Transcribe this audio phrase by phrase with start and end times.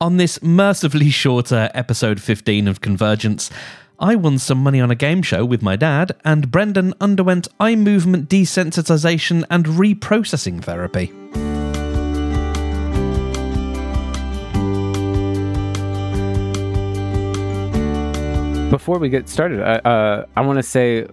[0.00, 3.50] On this mercifully shorter episode 15 of Convergence,
[3.98, 7.74] I won some money on a game show with my dad, and Brendan underwent eye
[7.74, 11.06] movement desensitization and reprocessing therapy.
[18.70, 21.08] Before we get started, uh, I want to say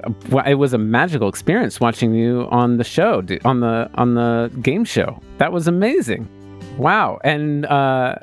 [0.46, 4.86] it was a magical experience watching you on the show, on the on the game
[4.86, 5.20] show.
[5.40, 6.30] That was amazing.
[6.78, 8.18] Wow, and uh,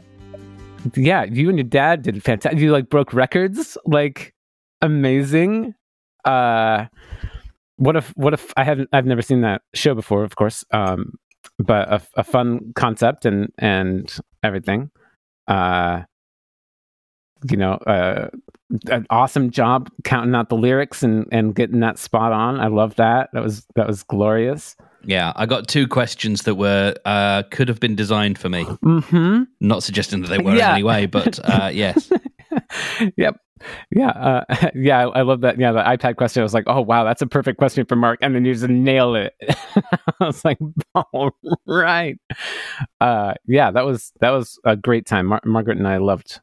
[0.95, 2.61] yeah, you and your dad did fantastic.
[2.61, 4.35] You like broke records, like
[4.81, 5.75] amazing.
[6.25, 6.87] Uh,
[7.77, 10.65] what if what if I haven't I've never seen that show before, of course.
[10.71, 11.15] Um,
[11.59, 14.91] but a, a fun concept and and everything.
[15.49, 16.03] Uh,
[17.51, 18.29] you know, uh,
[18.89, 22.61] an awesome job counting out the lyrics and and getting that spot on.
[22.61, 23.31] I love that.
[23.33, 24.77] That was that was glorious.
[25.05, 28.65] Yeah, I got two questions that were uh, could have been designed for me.
[28.65, 29.43] Mm-hmm.
[29.61, 30.73] Not suggesting that they were yeah.
[30.73, 32.11] anyway, but uh, yes.
[33.17, 33.37] yep.
[33.91, 35.59] Yeah, uh, yeah, I love that.
[35.59, 36.41] Yeah, the iPad question.
[36.41, 38.69] I was like, oh wow, that's a perfect question for Mark, and then you just
[38.69, 39.35] nail it.
[40.21, 40.59] I was like,
[40.95, 41.31] all
[41.67, 42.19] right.
[43.01, 45.27] Uh, yeah, that was that was a great time.
[45.27, 46.41] Mar- Margaret and I loved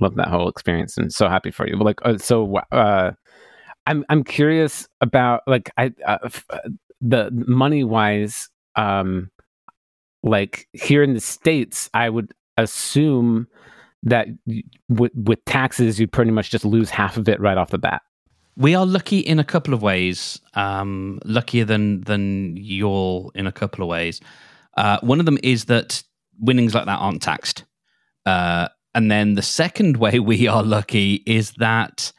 [0.00, 1.76] loved that whole experience, and so happy for you.
[1.76, 3.12] But like, uh, so uh,
[3.86, 6.46] I'm I'm curious about like I uh, f-
[7.02, 9.30] the money wise, um,
[10.22, 13.48] like here in the states, I would assume
[14.04, 14.28] that
[14.88, 18.02] with with taxes, you'd pretty much just lose half of it right off the bat.
[18.56, 20.40] We are lucky in a couple of ways.
[20.54, 24.20] Um, luckier than than you're in a couple of ways.
[24.76, 26.02] Uh, one of them is that
[26.40, 27.64] winnings like that aren't taxed.
[28.24, 32.12] Uh, and then the second way we are lucky is that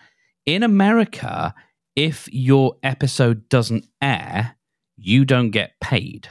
[0.45, 1.53] in America,
[1.95, 4.55] if your episode doesn't air,
[4.97, 6.29] you don't get paid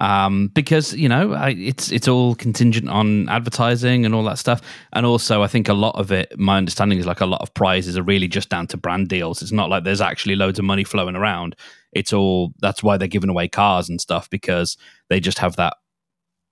[0.00, 4.60] um, because you know I, it's it's all contingent on advertising and all that stuff.
[4.92, 7.54] And also, I think a lot of it, my understanding is like a lot of
[7.54, 9.42] prizes are really just down to brand deals.
[9.42, 11.54] It's not like there's actually loads of money flowing around.
[11.92, 14.76] It's all that's why they're giving away cars and stuff because
[15.08, 15.76] they just have that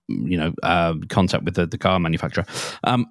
[0.08, 2.44] you know uh, contact with the, the car manufacturer.
[2.84, 3.06] Um,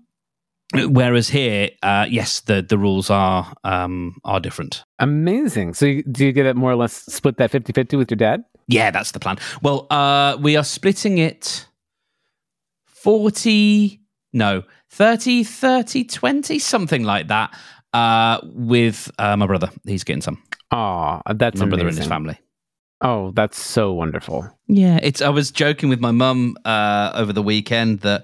[0.74, 4.84] Whereas here, uh, yes, the the rules are um, are different.
[5.00, 5.74] Amazing.
[5.74, 8.44] So, you, do you get it more or less split that 50-50 with your dad?
[8.68, 9.38] Yeah, that's the plan.
[9.62, 11.66] Well, uh, we are splitting it
[13.02, 14.00] 40
[14.34, 17.58] no 30 30 20 something like that
[17.94, 21.70] uh, with uh, my brother he's getting some oh that's my amazing.
[21.70, 22.40] brother and his family
[23.02, 27.42] oh that's so wonderful yeah it's i was joking with my mum uh, over the
[27.42, 28.24] weekend that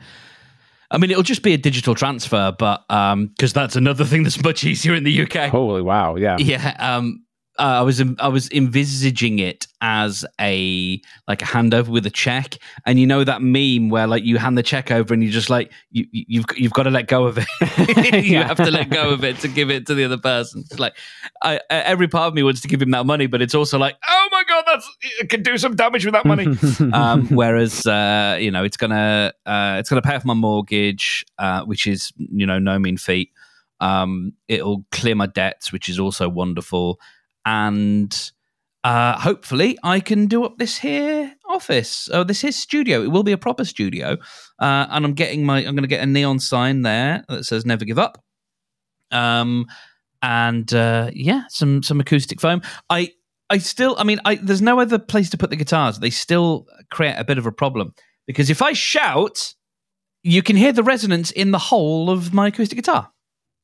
[0.90, 4.42] I mean, it'll just be a digital transfer, but because um, that's another thing that's
[4.44, 5.50] much easier in the UK.
[5.50, 6.16] Holy wow!
[6.16, 6.76] Yeah, yeah.
[6.80, 7.26] Um,
[7.60, 12.58] uh, I was I was envisaging it as a like a handover with a check,
[12.86, 15.50] and you know that meme where like you hand the check over and you just
[15.50, 18.24] like you you've you've got to let go of it.
[18.26, 20.62] you have to let go of it to give it to the other person.
[20.70, 20.96] It's like
[21.42, 23.96] I, every part of me wants to give him that money, but it's also like
[24.08, 26.48] oh my god, that's it could do some damage with that money.
[26.94, 31.64] um, whereas uh, you know it's gonna uh, it's gonna pay off my mortgage, uh,
[31.64, 33.32] which is you know no mean feat.
[33.80, 37.00] Um, it'll clear my debts, which is also wonderful
[37.48, 38.32] and
[38.84, 42.10] uh, hopefully I can do up this here office.
[42.12, 43.02] Oh, this is studio.
[43.02, 44.18] It will be a proper studio,
[44.60, 45.60] uh, and I'm getting my.
[45.60, 48.22] I'm going to get a neon sign there that says "Never Give Up."
[49.12, 49.66] Um,
[50.22, 52.62] and uh, yeah, some some acoustic foam.
[52.90, 53.14] I
[53.50, 53.96] I still.
[53.98, 56.00] I mean, I there's no other place to put the guitars.
[56.00, 57.94] They still create a bit of a problem
[58.26, 59.54] because if I shout,
[60.22, 63.10] you can hear the resonance in the whole of my acoustic guitar.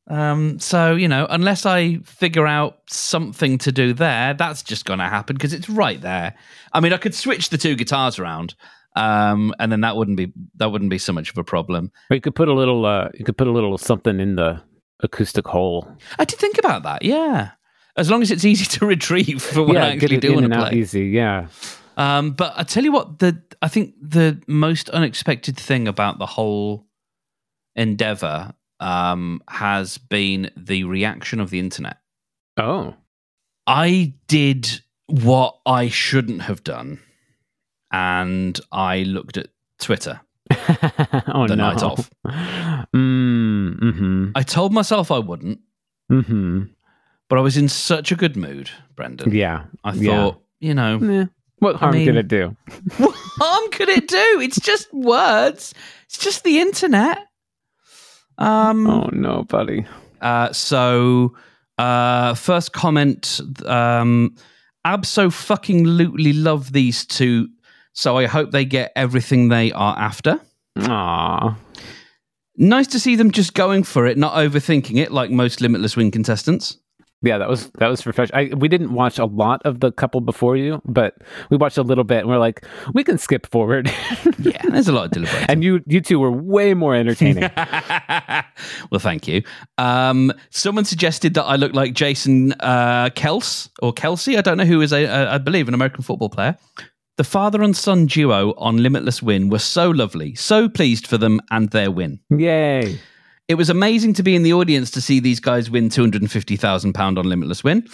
[0.08, 5.00] Um, so you know, unless I figure out something to do there, that's just going
[5.00, 6.36] to happen because it's right there.
[6.74, 8.56] I mean, I could switch the two guitars around,
[8.96, 11.92] um, and then that wouldn't be that wouldn't be so much of a problem.
[12.10, 14.62] Or you could put a little, uh, you could put a little something in the
[15.00, 15.88] acoustic hole.
[16.20, 17.04] I did think about that.
[17.04, 17.52] Yeah,
[17.96, 20.60] as long as it's easy to retrieve for when yeah, I actually do want to
[20.60, 20.80] play.
[20.80, 21.08] easy.
[21.08, 21.48] Yeah.
[21.96, 26.26] Um, but I tell you what, the I think the most unexpected thing about the
[26.26, 26.88] whole
[27.76, 28.54] endeavor
[28.84, 31.98] um, has been the reaction of the internet.
[32.58, 32.96] Oh,
[33.66, 37.00] I did what I shouldn't have done,
[37.92, 39.48] and I looked at
[39.80, 40.22] Twitter
[40.52, 41.70] oh the no.
[41.70, 42.10] night off.
[42.26, 44.30] Mm, mm-hmm.
[44.36, 45.60] I told myself I wouldn't,
[46.12, 46.64] Mm-hmm.
[47.30, 49.34] but I was in such a good mood, Brendan.
[49.34, 49.66] Yeah.
[49.84, 50.12] I yeah.
[50.12, 51.26] thought, you know, Eh,
[51.60, 52.56] What harm mean- could it do?
[52.98, 54.40] what harm could it do?
[54.42, 55.74] It's just words.
[56.06, 57.20] It's just the internet.
[58.38, 58.88] Um.
[58.88, 59.86] Oh no, buddy.
[60.22, 61.36] Uh, so,
[61.78, 63.42] uh, first comment.
[63.66, 64.36] Um,
[64.86, 67.50] Abso fucking lootly love these two.
[67.94, 70.40] So I hope they get everything they are after.
[70.80, 71.56] Aw.
[72.58, 76.12] Nice to see them just going for it, not overthinking it, like most limitless win
[76.12, 76.78] contestants.
[77.24, 78.60] Yeah, that was that was refreshing.
[78.60, 81.16] we didn't watch a lot of the couple before you, but
[81.50, 83.88] we watched a little bit, and we're like, we can skip forward.
[84.40, 85.46] yeah, there's a lot of deliberation.
[85.50, 87.50] and you you two were way more entertaining.
[88.92, 89.42] well, thank you.
[89.78, 94.38] Um, someone suggested that I look like Jason uh, Kels or Kelsey.
[94.38, 96.58] I don't know who is a, a I believe an American football player.
[97.16, 101.40] The father and son duo on Limitless Win were so lovely, so pleased for them
[101.52, 102.20] and their win.
[102.32, 103.00] Yay.
[103.48, 107.26] It was amazing to be in the audience to see these guys win £250,000 on
[107.26, 107.88] Limitless Win.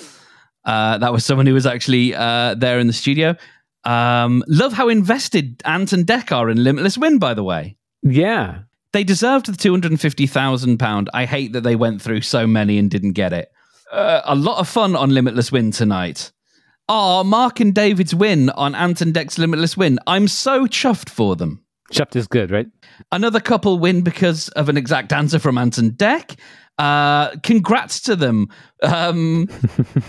[0.66, 3.36] Uh, that was someone who was actually uh, there in the studio.
[3.84, 7.78] Um, love how invested Ant and Dec are in Limitless Win, by the way.
[8.04, 8.60] Yeah.
[8.94, 11.08] They deserved the £250,000.
[11.14, 13.52] I hate that they went through so many and didn't get it.
[13.92, 16.32] Uh, a lot of fun on Limitless Win tonight.
[16.88, 20.00] Oh, Mark and David's win on Ant and Dec's Limitless Win.
[20.08, 21.64] I'm so chuffed for them.
[21.94, 22.68] Chuffed is good, right?
[23.12, 26.38] Another couple win because of an exact answer from Ant and Dec.
[26.78, 28.48] Uh, congrats to them.
[28.82, 29.48] Um,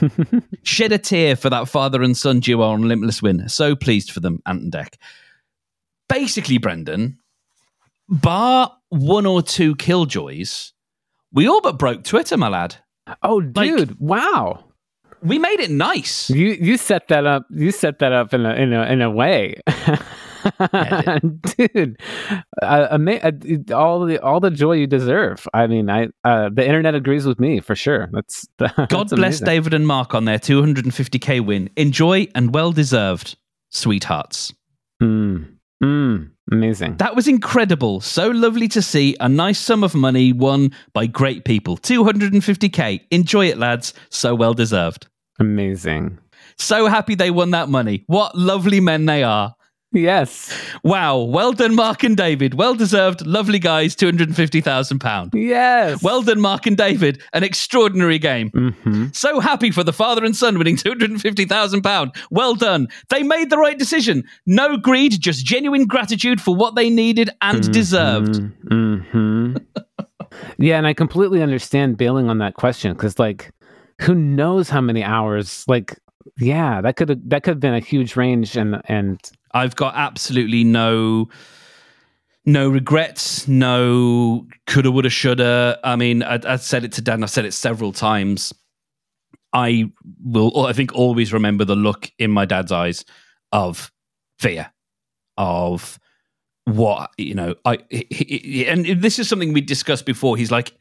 [0.63, 3.49] shed a tear for that father and son duo on Limitless Win.
[3.49, 4.95] So pleased for them, Ant and Dec.
[6.09, 7.19] Basically, Brendan,
[8.09, 10.73] bar one or two killjoys,
[11.33, 12.77] we all but broke Twitter, my lad.
[13.23, 13.91] Oh, dude!
[13.91, 14.65] Like, wow
[15.23, 16.31] we made it nice.
[16.31, 17.47] You you set that up.
[17.51, 19.61] You set that up in a in a in a way.
[21.57, 22.01] dude
[22.63, 26.65] uh, ama- uh, all the all the joy you deserve i mean i uh, the
[26.65, 29.45] internet agrees with me for sure that's, that's god bless amazing.
[29.47, 33.37] david and mark on their 250k win enjoy and well deserved
[33.71, 34.53] sweethearts
[35.03, 35.47] mm.
[35.83, 36.31] Mm.
[36.51, 41.07] amazing that was incredible so lovely to see a nice sum of money won by
[41.07, 45.07] great people 250k enjoy it lads so well deserved
[45.41, 46.19] Amazing.
[46.59, 48.05] So happy they won that money.
[48.07, 49.55] What lovely men they are.
[49.93, 50.57] Yes.
[50.85, 51.19] Wow.
[51.19, 52.55] Well done, Mark and David.
[52.55, 53.27] Well deserved.
[53.27, 53.97] Lovely guys.
[53.97, 55.35] £250,000.
[55.35, 56.03] Yes.
[56.03, 57.21] Well done, Mark and David.
[57.33, 58.51] An extraordinary game.
[58.51, 59.07] Mm-hmm.
[59.13, 62.17] So happy for the father and son winning £250,000.
[62.31, 62.87] Well done.
[63.09, 64.23] They made the right decision.
[64.47, 67.73] No greed, just genuine gratitude for what they needed and mm-hmm.
[67.73, 68.35] deserved.
[68.67, 69.57] Mm-hmm.
[70.59, 70.79] yeah.
[70.79, 73.53] And I completely understand bailing on that question because, like,
[74.01, 75.99] who knows how many hours like
[76.39, 79.95] yeah that could have that could have been a huge range and and i've got
[79.97, 81.29] absolutely no
[82.45, 85.79] no regrets no coulda woulda shoulda.
[85.85, 88.53] I mean I, I said it to dan i've said it several times.
[89.53, 89.91] I
[90.25, 93.05] will i think always remember the look in my dad's eyes
[93.53, 93.91] of
[94.39, 94.73] fear
[95.37, 95.99] of
[96.65, 100.37] what you know i he, he, and this is something we discussed before.
[100.37, 100.73] He's like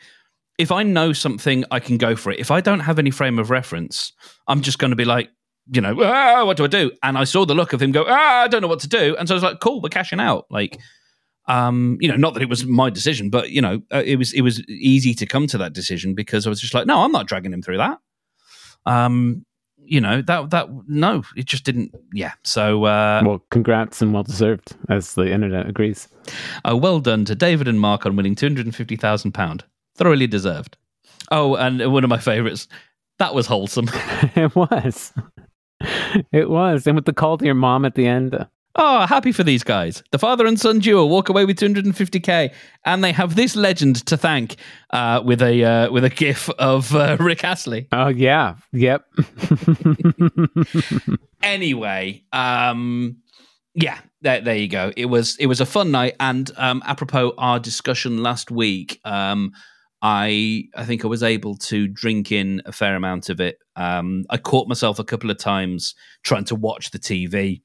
[0.60, 2.40] if I know something, I can go for it.
[2.40, 4.12] If I don't have any frame of reference,
[4.46, 5.30] I'm just going to be like,
[5.72, 6.92] you know, ah, what do I do?
[7.04, 9.16] And I saw the look of him go, ah, I don't know what to do.
[9.18, 10.46] And so I was like, cool, we're cashing out.
[10.50, 10.80] Like,
[11.48, 14.34] um, you know, not that it was my decision, but you know, uh, it was
[14.34, 17.12] it was easy to come to that decision because I was just like, no, I'm
[17.12, 18.00] not dragging him through that.
[18.86, 19.46] Um,
[19.78, 21.94] you know that that no, it just didn't.
[22.14, 22.34] Yeah.
[22.44, 26.08] So uh, well, congrats and well deserved, as the internet agrees.
[26.64, 29.64] Uh, well done to David and Mark on winning two hundred and fifty thousand pound
[29.96, 30.78] thoroughly deserved.
[31.32, 32.68] Oh, and one of my favorites.
[33.18, 33.90] That was wholesome.
[34.36, 35.12] it was.
[36.32, 36.88] It was.
[36.88, 38.48] And with the call to your mom at the end.
[38.76, 40.04] Oh, happy for these guys.
[40.12, 42.54] The father and son duo walk away with 250k,
[42.86, 44.56] and they have this legend to thank
[44.92, 47.88] uh, with a uh, with a gif of uh, Rick Astley.
[47.92, 49.06] Oh yeah, yep.
[51.44, 53.18] anyway, um,
[53.74, 54.94] yeah, there, there you go.
[54.96, 59.52] It was it was a fun night, and um, apropos our discussion last week, um,
[60.02, 63.58] I I think I was able to drink in a fair amount of it.
[63.76, 67.62] Um, I caught myself a couple of times trying to watch the TV,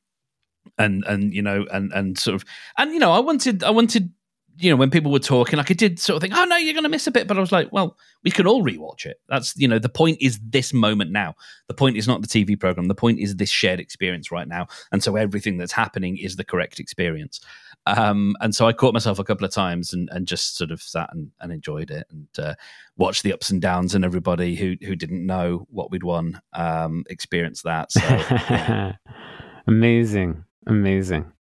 [0.79, 2.45] and and you know and and sort of
[2.79, 4.13] and you know I wanted I wanted
[4.57, 6.75] you know when people were talking like I did sort of think oh no you're
[6.75, 9.21] going to miss a bit but I was like well we can all rewatch it
[9.29, 11.35] that's you know the point is this moment now
[11.69, 14.67] the point is not the TV program the point is this shared experience right now
[14.93, 17.41] and so everything that's happening is the correct experience
[17.87, 20.81] um, and so I caught myself a couple of times and, and just sort of
[20.81, 22.55] sat and, and enjoyed it and uh,
[22.97, 27.05] watched the ups and downs and everybody who who didn't know what we'd won um,
[27.11, 27.93] experience that.
[27.93, 28.93] So, yeah.
[29.67, 31.31] amazing, amazing.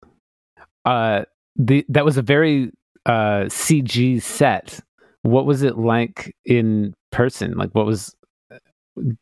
[0.85, 1.25] Uh,
[1.57, 2.73] the that was a very
[3.07, 4.81] uh, CG set.
[5.23, 7.53] What was it like in person?
[7.57, 8.15] Like, what was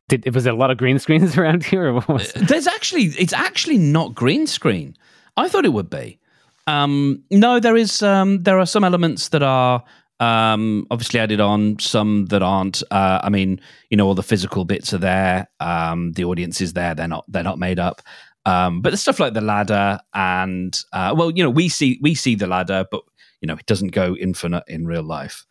[0.08, 2.00] did it was there a lot of green screens around here?
[2.36, 4.96] There's actually it's actually not green screen.
[5.36, 6.18] I thought it would be.
[6.66, 8.02] Um, no, there is.
[8.02, 9.82] Um, there are some elements that are
[10.20, 12.82] um, obviously added on, some that aren't.
[12.90, 13.60] Uh, I mean,
[13.90, 15.48] you know, all the physical bits are there.
[15.58, 16.94] Um, the audience is there.
[16.94, 17.24] They're not.
[17.28, 18.02] They're not made up.
[18.44, 22.14] Um, but the stuff like the ladder and uh, well, you know, we see we
[22.14, 23.02] see the ladder, but
[23.42, 25.44] you know, it doesn't go infinite in real life.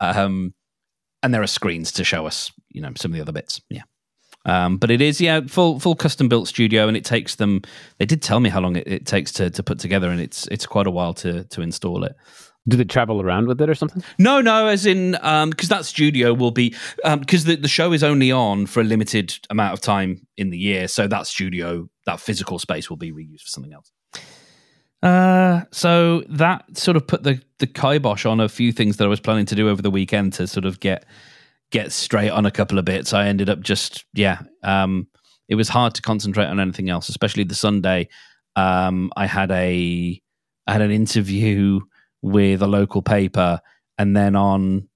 [0.00, 0.54] Um,
[1.22, 3.60] and there are screens to show us, you know, some of the other bits.
[3.70, 3.82] Yeah.
[4.46, 7.62] Um, but it is, yeah, full full custom built studio, and it takes them.
[7.98, 10.46] They did tell me how long it, it takes to, to put together, and it's
[10.48, 12.14] it's quite a while to to install it.
[12.68, 14.02] Do they travel around with it or something?
[14.18, 17.92] No, no, as in because um, that studio will be because um, the the show
[17.92, 21.88] is only on for a limited amount of time in the year, so that studio,
[22.04, 23.90] that physical space, will be reused for something else.
[25.04, 29.08] Uh, so that sort of put the the kibosh on a few things that I
[29.08, 31.04] was planning to do over the weekend to sort of get
[31.70, 33.12] get straight on a couple of bits.
[33.12, 35.06] I ended up just yeah, um,
[35.50, 38.08] it was hard to concentrate on anything else, especially the Sunday.
[38.56, 40.18] Um, I had a
[40.66, 41.80] I had an interview
[42.22, 43.60] with a local paper,
[43.98, 44.88] and then on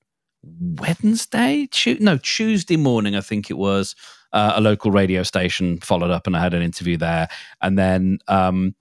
[0.43, 1.69] Wednesday,
[2.01, 3.95] no Tuesday morning, I think it was.
[4.31, 7.29] Uh, a local radio station followed up, and I had an interview there.
[7.63, 8.75] And then, um,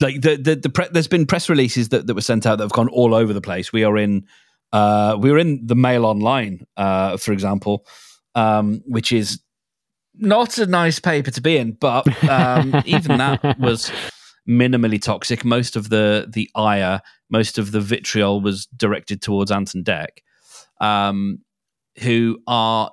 [0.00, 2.64] like the the, the pre- there's been press releases that, that were sent out that
[2.64, 3.72] have gone all over the place.
[3.72, 4.26] We are in
[4.72, 7.86] uh, we were in the Mail Online, uh, for example,
[8.34, 9.40] um, which is
[10.14, 13.90] not a nice paper to be in, but um, even that was
[14.48, 15.44] minimally toxic.
[15.44, 20.08] Most of the the ire, most of the vitriol was directed towards Ant and Dec,
[20.80, 21.40] um,
[21.98, 22.92] who are.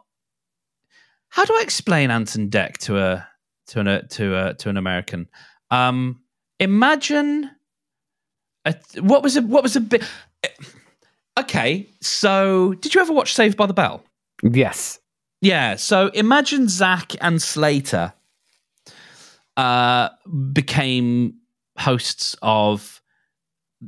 [1.29, 3.27] How do I explain Ant and Dec to a
[3.67, 5.27] to an to a to an American?
[5.69, 6.21] Um,
[6.59, 7.51] imagine
[8.65, 10.03] a, what was a what was a bit
[11.37, 14.03] okay, so did you ever watch Saved by the Bell?
[14.43, 14.99] Yes.
[15.41, 15.75] Yeah.
[15.75, 18.13] So imagine Zach and Slater
[19.55, 20.09] uh,
[20.51, 21.35] became
[21.77, 23.01] hosts of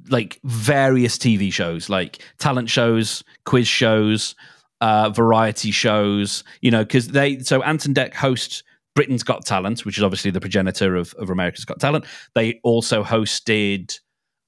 [0.09, 4.35] like various TV shows, like talent shows, quiz shows,
[4.81, 6.43] uh, variety shows.
[6.61, 8.63] You know, because they so Ant and Dec host
[8.99, 12.03] Britain's Got Talent, which is obviously the progenitor of, of America's Got Talent.
[12.35, 13.97] They also hosted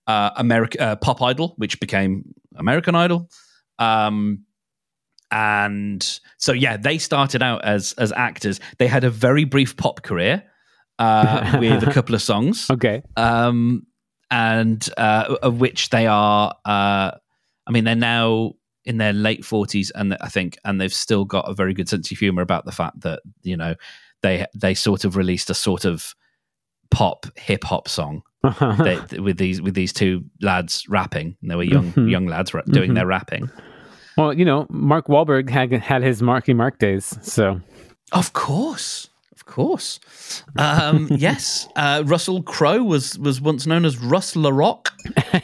[0.08, 3.29] uh, America uh, Pop Idol, which became American Idol.
[3.79, 4.43] Um,
[5.31, 8.60] and so yeah, they started out as as actors.
[8.77, 10.43] They had a very brief pop career
[11.00, 12.70] uh, with a couple of songs.
[12.70, 13.03] Okay.
[13.15, 13.88] Um,
[14.31, 17.12] and uh, of which they are, uh,
[17.65, 21.50] I mean, they're now in their late forties, and I think, and they've still got
[21.50, 23.75] a very good sense of humor about the fact that you know
[24.21, 26.15] they they sort of released a sort of
[26.89, 28.21] pop hip hop song
[28.79, 31.35] they, with these with these two lads rapping.
[31.41, 32.07] And they were young mm-hmm.
[32.07, 32.93] young lads doing mm-hmm.
[32.93, 33.49] their rapping.
[34.17, 37.61] Well, you know, Mark Wahlberg had had his Marky Mark days, so
[38.11, 39.99] of course, of course,
[40.57, 41.67] um, yes.
[41.75, 44.91] Uh, Russell Crowe was was once known as Russ Le Roq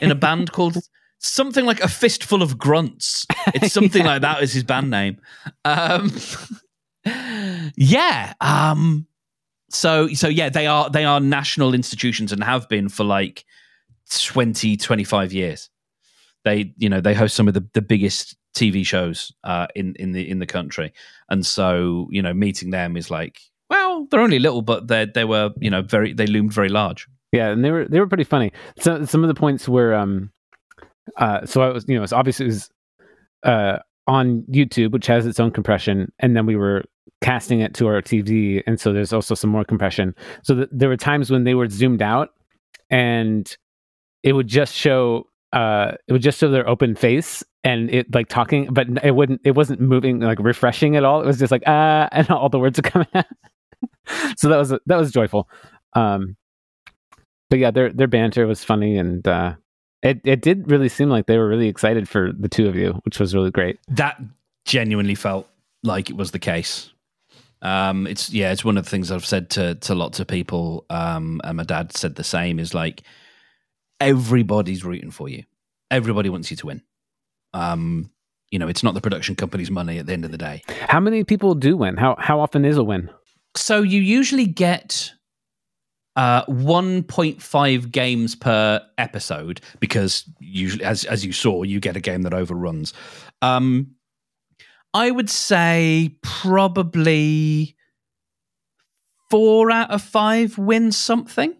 [0.00, 0.76] in a band called
[1.18, 3.26] something like a fistful of grunts.
[3.54, 4.12] It's something yeah.
[4.12, 5.18] like that is his band name.
[5.64, 6.12] Um,
[7.04, 8.34] yeah.
[8.40, 9.06] Um,
[9.70, 13.44] so so yeah they are they are national institutions and have been for like
[14.10, 15.70] 20 25 years.
[16.44, 20.12] They you know they host some of the, the biggest tv shows uh, in in
[20.12, 20.92] the in the country.
[21.28, 25.24] And so you know meeting them is like well they're only little but they they
[25.24, 27.06] were you know very they loomed very large.
[27.32, 28.52] Yeah and they were they were pretty funny.
[28.78, 30.30] So some of the points were um
[31.16, 32.70] uh so i was you know it's obviously it was
[33.42, 33.78] uh
[34.08, 36.82] on youtube which has its own compression and then we were
[37.20, 40.14] casting it to our TV, and so there's also some more compression.
[40.42, 42.30] So th- there were times when they were zoomed out,
[42.90, 43.56] and
[44.22, 45.24] it would just show
[45.54, 49.40] uh it would just show their open face and it like talking but it wouldn't
[49.44, 51.22] it wasn't moving like refreshing at all.
[51.22, 53.24] It was just like ah and all the words are coming out.
[54.36, 55.48] So that was that was joyful.
[55.94, 56.36] Um
[57.48, 59.54] but yeah their their banter was funny and uh
[60.02, 62.92] it it did really seem like they were really excited for the two of you
[63.04, 64.20] which was really great that
[64.64, 65.48] genuinely felt
[65.82, 66.90] like it was the case
[67.62, 70.84] um, it's yeah, it's one of the things I've said to to lots of people,
[70.90, 72.58] um, and my dad said the same.
[72.58, 73.02] Is like
[74.00, 75.44] everybody's rooting for you.
[75.90, 76.82] Everybody wants you to win.
[77.54, 78.10] Um,
[78.50, 80.62] you know, it's not the production company's money at the end of the day.
[80.88, 81.96] How many people do win?
[81.96, 83.10] How how often is a win?
[83.56, 85.12] So you usually get
[86.16, 92.22] uh, 1.5 games per episode because usually, as as you saw, you get a game
[92.22, 92.92] that overruns.
[93.42, 93.94] Um,
[94.94, 97.76] I would say probably
[99.30, 101.54] four out of five win something.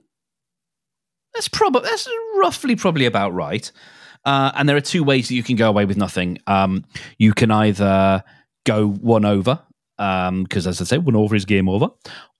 [1.34, 3.70] That's probably that's roughly probably about right.
[4.24, 6.38] Uh, and there are two ways that you can go away with nothing.
[6.46, 6.84] Um,
[7.18, 8.24] you can either
[8.66, 9.60] go one over,
[9.98, 11.90] um, because um, as I said, one over is game over,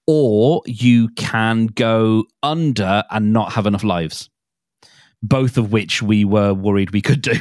[0.09, 4.29] or you can go under and not have enough lives.
[5.23, 7.35] Both of which we were worried we could do.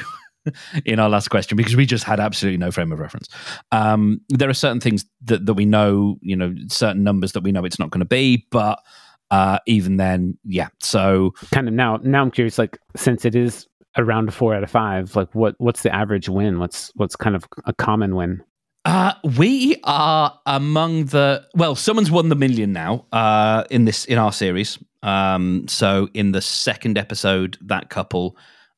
[0.85, 3.27] in our last question because we just had absolutely no frame of reference.
[3.73, 7.51] Um, there are certain things that, that we know, you know, certain numbers that we
[7.51, 8.81] know it's not going to be, but
[9.29, 10.69] uh, even then, yeah.
[10.79, 14.63] So kind of now, now I'm curious, like since it is around a four out
[14.63, 16.59] of five, like what what's the average win?
[16.59, 18.41] What's what's kind of a common win?
[18.87, 21.75] Uh, we are among the well.
[21.75, 23.05] Someone's won the million now.
[23.11, 24.79] Uh, in this in our series.
[25.03, 28.37] Um, so in the second episode, that couple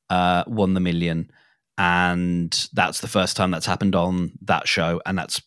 [0.09, 1.29] uh won the million,
[1.77, 5.43] and that's the first time that's happened on that show, and that's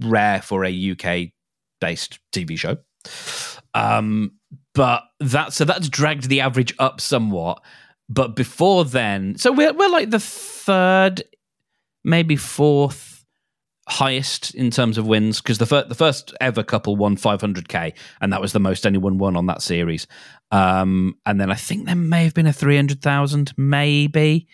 [0.00, 1.32] rare for a UK
[1.80, 2.76] based TV show.
[3.72, 4.32] Um,
[4.74, 7.62] but that so that's dragged the average up somewhat.
[8.10, 11.22] But before then, so we're we're like the third,
[12.04, 13.13] maybe fourth
[13.86, 18.32] highest in terms of wins because the first the first ever couple won 500k and
[18.32, 20.06] that was the most anyone won on that series.
[20.50, 24.46] Um, and then I think there may have been a 300,000, maybe.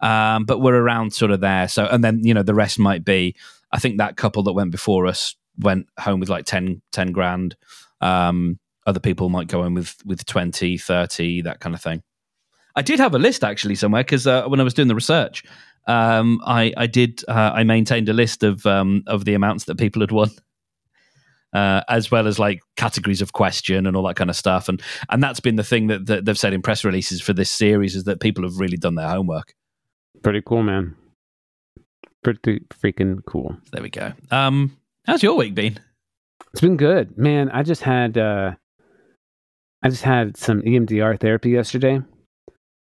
[0.00, 1.68] Um, but we're around sort of there.
[1.68, 3.36] So, and then, you know, the rest might be,
[3.70, 7.54] I think that couple that went before us went home with like 10, 10 grand.
[8.00, 12.02] Um, other people might go in with, with 20, 30, that kind of thing.
[12.74, 15.44] I did have a list actually somewhere because uh, when I was doing the research,
[15.86, 19.78] um, I, I did, uh, I maintained a list of, um, of the amounts that
[19.78, 20.30] people had won
[21.52, 24.68] uh, as well as like categories of question and all that kind of stuff.
[24.68, 27.50] And and that's been the thing that, that they've said in press releases for this
[27.50, 29.54] series is that people have really done their homework.
[30.22, 30.96] Pretty cool, man.
[32.22, 33.56] Pretty freaking cool.
[33.72, 34.12] There we go.
[34.30, 35.78] Um, how's your week been?
[36.52, 37.50] It's been good, man.
[37.50, 38.52] I just had uh,
[39.82, 42.00] I just had some EMDR therapy yesterday,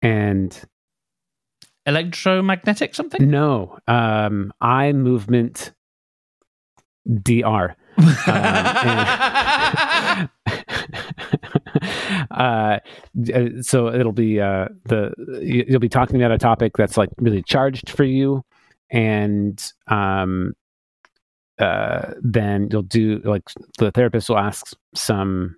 [0.01, 0.61] and
[1.85, 3.29] electromagnetic something.
[3.29, 5.73] No, um, eye movement
[7.07, 7.75] DR.
[12.25, 12.79] Um, uh,
[13.61, 15.13] so it'll be uh, the
[15.67, 18.43] you'll be talking about a topic that's like really charged for you,
[18.89, 20.53] and um,
[21.59, 23.43] uh, then you'll do like
[23.77, 25.55] the therapist will ask some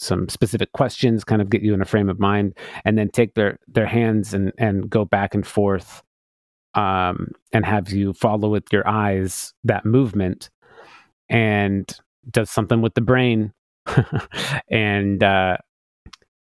[0.00, 3.34] some specific questions, kind of get you in a frame of mind, and then take
[3.34, 6.02] their their hands and and go back and forth,
[6.74, 10.50] um, and have you follow with your eyes that movement
[11.28, 11.98] and
[12.30, 13.52] does something with the brain.
[14.70, 15.56] and uh,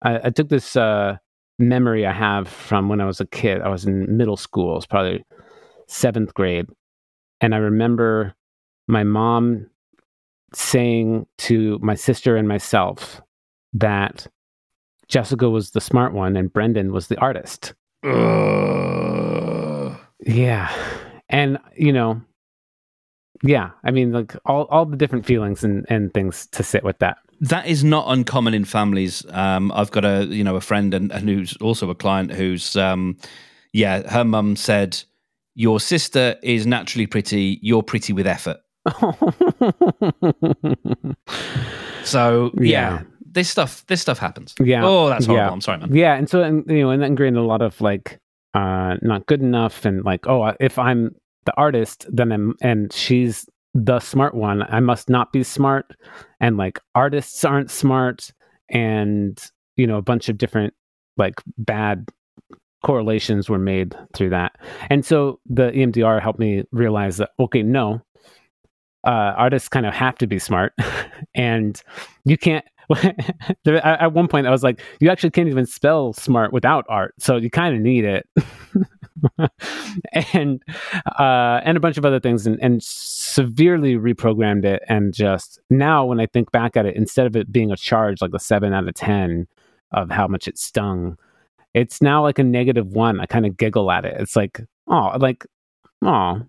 [0.02, 1.16] I, I, took this uh,
[1.58, 3.62] memory I have from when I was a kid.
[3.62, 4.72] I was in middle school.
[4.72, 5.24] It was probably
[5.88, 6.66] seventh grade,
[7.40, 8.34] and I remember
[8.86, 9.70] my mom
[10.54, 13.22] saying to my sister and myself
[13.74, 14.26] that
[15.08, 17.74] Jessica was the smart one and Brendan was the artist.
[18.04, 19.96] Uh.
[20.24, 20.70] Yeah.
[21.28, 22.20] And, you know,
[23.42, 26.98] yeah i mean like all, all the different feelings and, and things to sit with
[26.98, 30.94] that that is not uncommon in families um, i've got a you know a friend
[30.94, 33.16] and, and who's also a client who's um,
[33.72, 35.02] yeah her mum said
[35.54, 38.58] your sister is naturally pretty you're pretty with effort
[42.04, 43.00] so yeah.
[43.00, 43.02] yeah.
[43.32, 45.50] This stuff this stuff happens yeah oh that's horrible yeah.
[45.50, 47.80] i'm sorry man yeah and so and, you know and then ingrained a lot of
[47.80, 48.18] like
[48.54, 51.14] uh not good enough and like oh if i'm
[51.44, 54.62] the artist, then I'm, and she's the smart one.
[54.62, 55.86] I must not be smart.
[56.40, 58.30] And like artists aren't smart.
[58.70, 59.38] And,
[59.76, 60.74] you know, a bunch of different
[61.16, 62.08] like bad
[62.84, 64.52] correlations were made through that.
[64.90, 68.00] And so the EMDR helped me realize that, okay, no,
[69.04, 70.72] uh, artists kind of have to be smart.
[71.34, 71.80] and
[72.24, 72.64] you can't,
[73.64, 77.14] there, at one point I was like, you actually can't even spell smart without art.
[77.18, 78.28] So you kind of need it.
[80.33, 80.62] and
[81.18, 84.83] uh, and a bunch of other things, and, and severely reprogrammed it.
[84.88, 88.20] And just now, when I think back at it, instead of it being a charge
[88.20, 89.46] like a seven out of ten
[89.92, 91.18] of how much it stung,
[91.74, 93.20] it's now like a negative one.
[93.20, 94.16] I kind of giggle at it.
[94.18, 95.46] It's like, oh, like,
[96.02, 96.42] oh.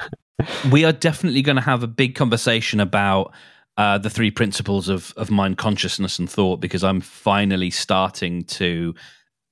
[0.70, 3.32] we are definitely going to have a big conversation about
[3.76, 8.94] uh, the three principles of of mind consciousness and thought because I'm finally starting to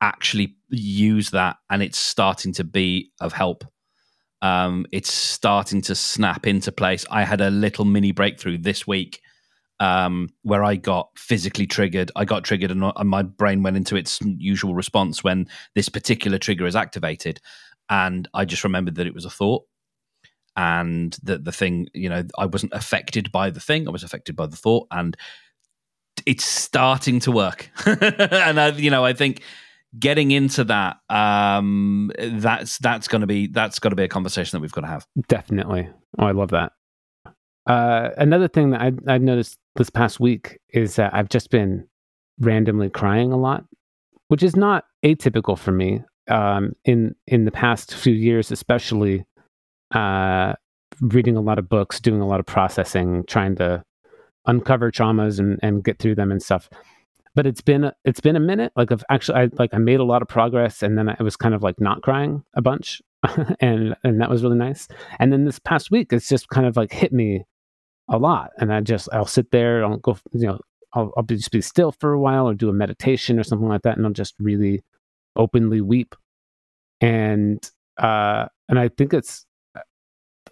[0.01, 3.65] actually use that and it's starting to be of help.
[4.43, 7.05] Um, it's starting to snap into place.
[7.11, 9.21] I had a little mini breakthrough this week
[9.81, 12.11] um, where I got physically triggered.
[12.17, 16.39] I got triggered and, and my brain went into its usual response when this particular
[16.39, 17.41] trigger is activated.
[17.91, 19.65] And I just remembered that it was a thought
[20.61, 24.37] and that the thing, you know, I wasn't affected by the thing, I was affected
[24.37, 24.87] by the thought.
[24.91, 25.17] And
[26.27, 27.71] it's starting to work.
[27.87, 29.41] and I, you know, I think
[29.99, 34.57] getting into that um that's that's going to be that's got to be a conversation
[34.57, 35.89] that we've got to have definitely
[36.21, 36.71] oh i love that
[37.67, 41.89] uh another thing that I, i've noticed this past week is that i've just been
[42.39, 43.65] randomly crying a lot
[44.29, 49.25] which is not atypical for me um in in the past few years especially
[49.93, 50.55] uh
[51.01, 53.83] reading a lot of books doing a lot of processing trying to
[54.47, 56.69] uncover traumas and and get through them and stuff
[57.35, 58.73] but it's been it's been a minute.
[58.77, 61.37] Like I've actually I like I made a lot of progress, and then I was
[61.37, 63.01] kind of like not crying a bunch,
[63.61, 64.89] and and that was really nice.
[65.19, 67.45] And then this past week, it's just kind of like hit me
[68.09, 70.61] a lot, and I just I'll sit there, I'll go, you know,
[70.93, 73.83] I'll, I'll just be still for a while or do a meditation or something like
[73.83, 74.83] that, and I'll just really
[75.37, 76.15] openly weep.
[77.01, 77.65] And
[77.97, 79.47] uh, and I think it's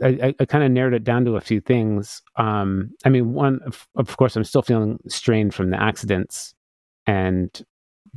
[0.03, 2.23] I, I kind of narrowed it down to a few things.
[2.37, 6.55] Um, I mean, one, of, of, course, I'm still feeling strained from the accidents
[7.07, 7.51] and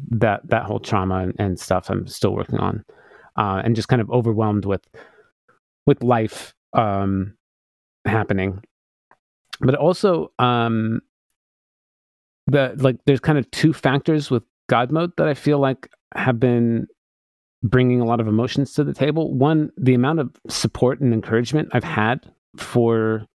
[0.10, 1.89] that that whole trauma and, stuff.
[1.89, 2.84] I'm still working on,
[3.36, 4.88] uh, and just kind of overwhelmed with
[5.86, 7.36] with life um,
[8.06, 8.62] happening.
[9.60, 11.02] But also, um,
[12.48, 16.39] the like, there's kind of two factors with God mode that I feel like have
[16.39, 16.88] been
[17.63, 19.34] bringing a lot of emotions to the table.
[19.34, 23.26] One, the amount of support and encouragement I've had for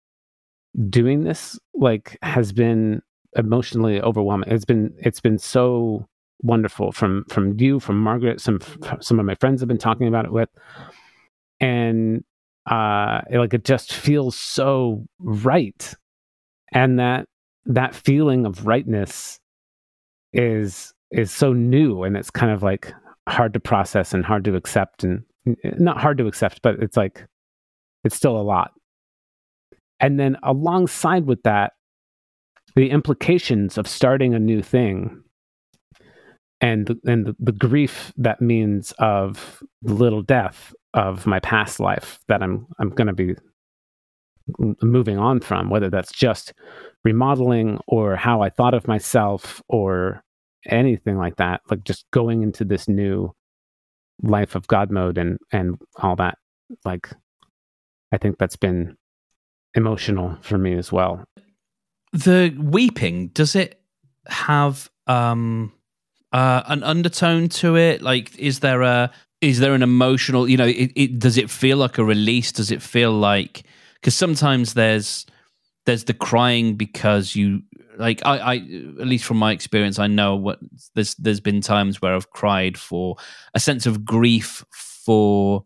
[0.91, 3.03] doing this like has been
[3.37, 4.51] emotionally overwhelming.
[4.51, 6.07] It's been it's been so
[6.43, 8.61] wonderful from from you, from Margaret, some
[9.01, 10.49] some of my friends have been talking about it with,
[11.61, 12.25] and
[12.71, 15.95] uh, like it just feels so right,
[16.73, 17.27] and that
[17.67, 19.39] that feeling of rightness
[20.33, 22.93] is is so new, and it's kind of like
[23.29, 25.23] hard to process and hard to accept and
[25.79, 27.27] not hard to accept but it's like
[28.05, 28.73] it's still a lot.
[29.99, 31.73] And then alongside with that
[32.77, 35.23] the implications of starting a new thing
[36.61, 41.81] and the, and the, the grief that means of the little death of my past
[41.81, 43.35] life that I'm I'm going to be
[44.83, 46.53] moving on from whether that's just
[47.05, 50.23] remodeling or how I thought of myself or
[50.67, 53.33] anything like that like just going into this new
[54.23, 56.39] life of god mode and and all that
[56.85, 57.11] like
[58.13, 58.97] i think that's been
[59.77, 61.25] emotional for me as well.
[62.13, 63.81] The weeping does it
[64.27, 65.73] have um
[66.33, 68.03] uh an undertone to it?
[68.03, 71.77] Like is there a is there an emotional you know it, it does it feel
[71.77, 72.51] like a release?
[72.51, 75.27] Does it feel like because sometimes there's
[75.85, 77.63] there's the crying because you
[77.99, 80.59] like I, I at least from my experience i know what
[80.95, 83.17] there's there's been times where i've cried for
[83.55, 85.65] a sense of grief for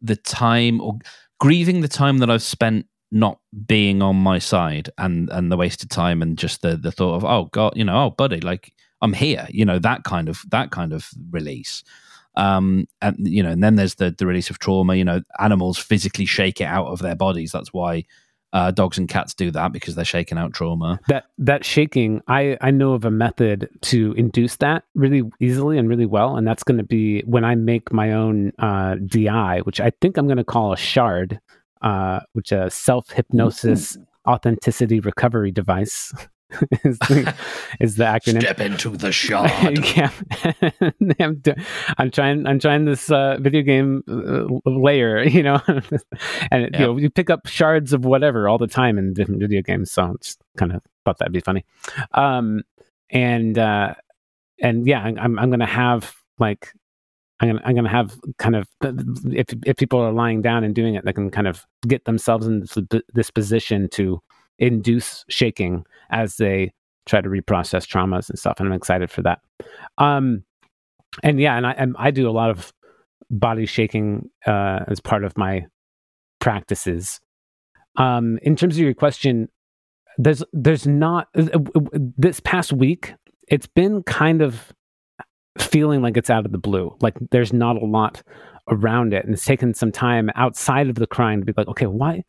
[0.00, 0.98] the time or
[1.38, 5.90] grieving the time that i've spent not being on my side and and the wasted
[5.90, 9.12] time and just the the thought of oh god you know oh buddy like i'm
[9.12, 11.82] here you know that kind of that kind of release.
[12.36, 15.78] Um and you know and then there's the the release of trauma you know animals
[15.78, 17.50] physically shake it out of their bodies.
[17.50, 18.04] That's why
[18.52, 21.00] uh, dogs and cats do that because they're shaking out trauma.
[21.08, 25.88] That that shaking, I I know of a method to induce that really easily and
[25.88, 29.80] really well, and that's going to be when I make my own uh, DI, which
[29.80, 31.40] I think I'm going to call a shard,
[31.82, 36.12] uh, which a self hypnosis authenticity recovery device.
[36.84, 37.34] is, the,
[37.80, 38.40] is the acronym.
[38.40, 39.50] Step into the shard.
[39.96, 40.10] yeah,
[41.20, 41.42] I'm,
[41.98, 42.46] I'm, trying.
[42.46, 45.60] I'm trying this uh, video game uh, layer, you know,
[46.50, 46.72] and yep.
[46.72, 49.90] you know you pick up shards of whatever all the time in different video games.
[49.90, 51.64] So I just kind of thought that'd be funny.
[52.12, 52.62] Um,
[53.10, 53.94] and uh,
[54.60, 56.72] and yeah, I'm I'm gonna have like
[57.40, 60.94] I'm gonna, I'm gonna have kind of if if people are lying down and doing
[60.94, 62.76] it, they can kind of get themselves in this,
[63.14, 64.20] this position to
[64.60, 66.72] induce shaking as they
[67.06, 68.56] try to reprocess traumas and stuff.
[68.58, 69.40] And I'm excited for that.
[69.98, 70.44] Um,
[71.22, 72.72] and yeah, and I, and I do a lot of
[73.30, 75.66] body shaking uh, as part of my
[76.40, 77.20] practices.
[77.96, 79.48] Um, in terms of your question,
[80.18, 81.58] there's there's not uh,
[82.16, 83.14] this past week.
[83.48, 84.72] It's been kind of
[85.58, 86.96] feeling like it's out of the blue.
[87.00, 88.22] Like there's not a lot
[88.68, 91.86] around it, and it's taken some time outside of the crying to be like, okay,
[91.86, 92.24] why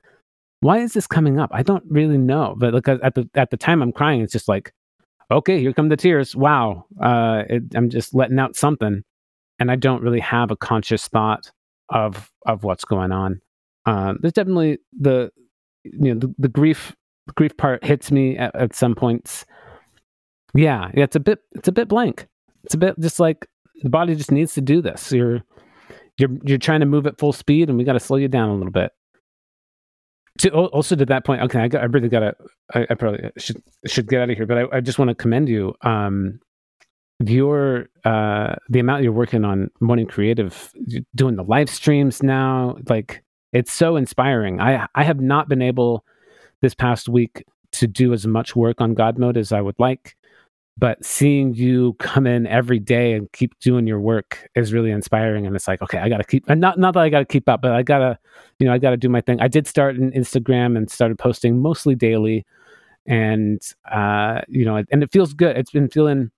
[0.61, 1.49] why is this coming up?
[1.51, 2.55] I don't really know.
[2.57, 4.71] But like at the at the time I'm crying, it's just like,
[5.29, 6.35] okay, here come the tears.
[6.35, 9.03] Wow, uh, it, I'm just letting out something,
[9.59, 11.51] and I don't really have a conscious thought
[11.89, 13.41] of of what's going on.
[13.85, 15.31] Uh, there's definitely the
[15.83, 16.95] you know the, the grief
[17.25, 19.45] the grief part hits me at, at some points.
[20.53, 22.27] Yeah, yeah, it's a bit it's a bit blank.
[22.65, 23.47] It's a bit just like
[23.81, 25.11] the body just needs to do this.
[25.11, 25.41] You're
[26.19, 28.49] you're you're trying to move at full speed, and we got to slow you down
[28.49, 28.91] a little bit
[30.41, 32.35] to also to that point, okay, I, got, I really gotta,
[32.73, 35.15] I, I, probably should should get out of here, but I, I just want to
[35.15, 35.75] commend you.
[35.81, 36.39] Um,
[37.23, 40.73] your uh, the amount you're working on morning creative,
[41.13, 43.23] doing the live streams now, like
[43.53, 44.59] it's so inspiring.
[44.59, 46.03] I I have not been able
[46.61, 50.17] this past week to do as much work on God mode as I would like
[50.81, 55.47] but seeing you come in every day and keep doing your work is really inspiring
[55.47, 57.61] and it's like okay i gotta keep and not not that i gotta keep up
[57.61, 58.19] but i gotta
[58.59, 61.61] you know i gotta do my thing i did start an instagram and started posting
[61.61, 62.45] mostly daily
[63.05, 66.29] and uh you know and it feels good it's been feeling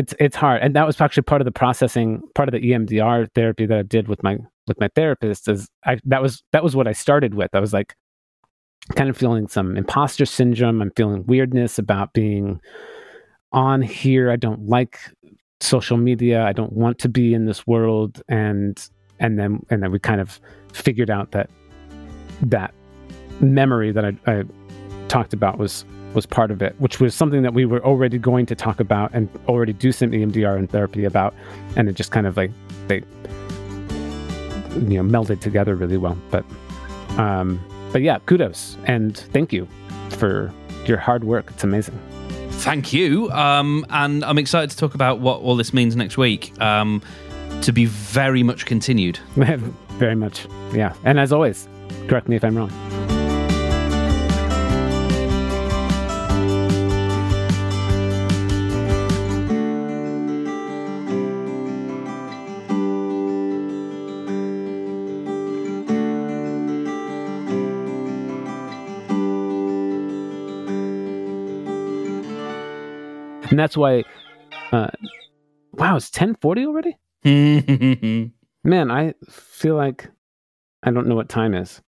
[0.00, 3.28] it's it's hard, and that was actually part of the processing, part of the EMDR
[3.34, 5.46] therapy that I did with my with my therapist.
[5.46, 7.54] Is I that was that was what I started with.
[7.54, 7.94] I was like,
[8.96, 10.80] kind of feeling some imposter syndrome.
[10.80, 12.60] I'm feeling weirdness about being
[13.52, 14.30] on here.
[14.30, 14.98] I don't like
[15.60, 16.44] social media.
[16.44, 18.80] I don't want to be in this world, and
[19.18, 20.40] and then and then we kind of
[20.72, 21.50] figured out that
[22.42, 22.72] that
[23.40, 24.44] memory that I, I
[25.08, 25.84] talked about was
[26.14, 29.12] was part of it, which was something that we were already going to talk about
[29.14, 31.34] and already do some EMDR and therapy about,
[31.76, 32.50] and it just kind of like
[32.88, 33.02] they
[34.88, 36.18] you know melded together really well.
[36.30, 36.44] But
[37.18, 37.60] um,
[37.92, 39.68] but yeah, kudos and thank you
[40.10, 40.52] for
[40.86, 41.50] your hard work.
[41.50, 41.98] It's amazing.
[42.60, 43.30] Thank you.
[43.30, 46.58] Um, and I'm excited to talk about what all this means next week.
[46.60, 47.02] Um,
[47.62, 49.18] to be very much continued.
[49.34, 50.94] very much, yeah.
[51.04, 51.68] And as always,
[52.06, 52.70] correct me if I'm wrong.
[73.60, 74.04] That's why
[74.72, 74.90] uh,
[75.72, 76.96] wow it's 1040 already?
[78.64, 80.08] Man i feel like
[80.82, 81.80] i don't know what time is